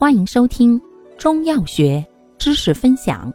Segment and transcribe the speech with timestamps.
[0.00, 0.80] 欢迎收听
[1.18, 2.06] 中药学
[2.38, 3.32] 知识分享。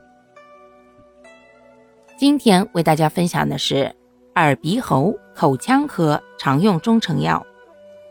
[2.17, 3.93] 今天为大家分享的是
[4.35, 7.45] 耳鼻喉口腔科常用中成药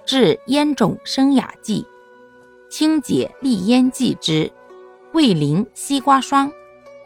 [0.04, 1.82] 治咽肿生哑剂、
[2.68, 4.52] 清洁利咽剂之
[5.14, 6.52] 味淋西瓜霜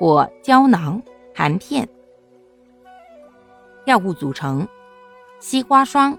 [0.00, 1.00] 或胶囊
[1.32, 1.88] 含片。
[3.84, 4.66] 药物组成：
[5.38, 6.18] 西瓜霜、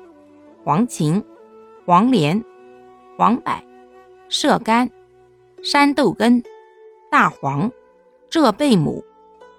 [0.63, 1.21] 黄芩、
[1.85, 2.41] 黄连、
[3.17, 3.61] 黄柏、
[4.29, 4.89] 射干、
[5.63, 6.43] 山豆根、
[7.09, 7.71] 大黄、
[8.29, 9.03] 浙贝母、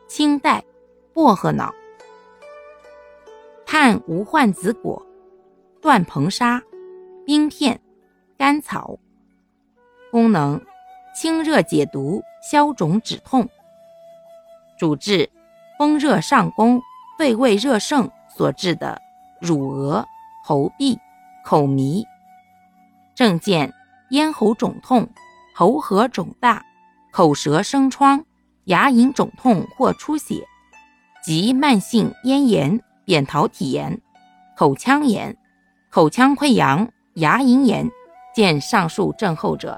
[0.06, 0.64] 青黛、
[1.12, 1.74] 薄荷脑、
[3.66, 5.04] 炭无患子果、
[5.80, 6.62] 断硼砂、
[7.26, 7.80] 冰片、
[8.36, 8.98] 甘草。
[10.10, 10.60] 功能：
[11.14, 13.48] 清热解毒、消肿止痛。
[14.78, 15.28] 主治：
[15.78, 16.82] 风热上攻。
[17.18, 19.02] 肺胃热盛所致的
[19.40, 20.06] 乳额、
[20.44, 20.96] 喉痹、
[21.44, 22.06] 口迷。
[23.16, 23.74] 症见
[24.10, 25.08] 咽喉肿痛、
[25.58, 26.64] 喉核肿大、
[27.10, 28.24] 口舌生疮、
[28.66, 30.46] 牙龈肿痛或出血，
[31.20, 34.00] 及慢性咽炎、扁桃体炎、
[34.56, 35.36] 口腔炎、
[35.90, 37.90] 口腔溃疡、牙龈炎，
[38.32, 39.76] 见上述症候者。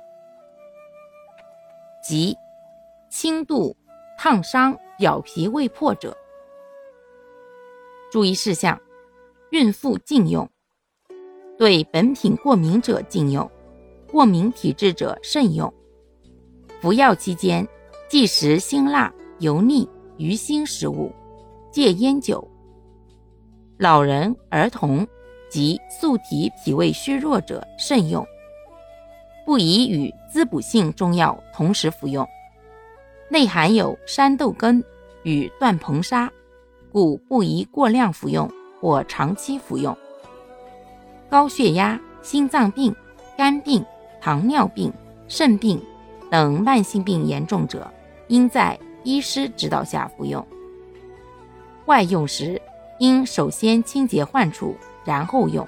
[2.05, 2.37] 及
[3.09, 3.75] 轻度
[4.19, 6.15] 烫伤表皮未破者。
[8.13, 8.79] 注意事项：
[9.49, 10.47] 孕妇禁用，
[11.57, 13.51] 对本品过敏者禁用，
[14.11, 15.73] 过敏体质者慎用。
[16.81, 17.67] 服药期间
[18.09, 21.13] 忌食辛辣、油腻、鱼腥食物，
[21.71, 22.47] 戒烟酒。
[23.79, 25.07] 老人、儿童
[25.49, 28.27] 及素体脾胃虚弱者慎用，
[29.47, 32.27] 不宜与滋补性中药同时服用，
[33.31, 34.83] 内含有山豆根
[35.23, 36.31] 与断硼砂。
[36.93, 38.51] 故不宜过量服用
[38.81, 39.97] 或长期服用。
[41.29, 42.93] 高血压、心脏病、
[43.39, 43.85] 肝病、
[44.21, 44.93] 糖尿病、
[45.29, 45.83] 肾病
[46.31, 47.91] 等慢性病严重者，
[48.29, 50.47] 应在医师指导下服用。
[51.87, 52.61] 外用时，
[52.99, 55.67] 应首先清洁患处，然后用。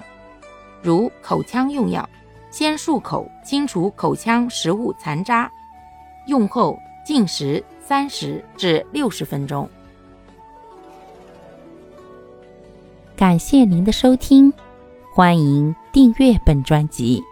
[0.81, 2.07] 如口腔用药，
[2.51, 5.51] 先漱口，清除口腔食物残渣，
[6.27, 9.67] 用后禁食三十至六十分钟。
[13.15, 14.51] 感谢您的收听，
[15.13, 17.23] 欢迎订阅本专辑，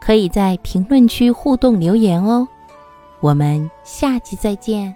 [0.00, 2.46] 可以在评论区互动留言哦。
[3.20, 4.94] 我们下期再见。